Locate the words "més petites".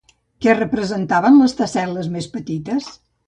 2.17-2.89